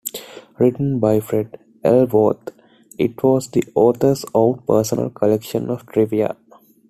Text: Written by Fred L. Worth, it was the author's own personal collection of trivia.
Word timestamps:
Written 0.57 0.99
by 0.99 1.19
Fred 1.19 1.59
L. 1.83 2.07
Worth, 2.07 2.49
it 2.97 3.21
was 3.21 3.51
the 3.51 3.63
author's 3.75 4.25
own 4.33 4.63
personal 4.65 5.11
collection 5.11 5.69
of 5.69 5.85
trivia. 5.85 6.37